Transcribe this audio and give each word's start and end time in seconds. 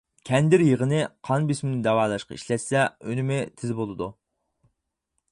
كەندىر 0.27 0.61
يېغىنى 0.67 1.01
قان 1.27 1.43
بېسىمنى 1.51 1.77
داۋالاشقا 1.87 2.37
ئىشلەتسە، 2.37 2.85
ئۈنۈمى 3.11 3.37
تېز 3.61 3.75
بولىدۇ. 3.83 4.09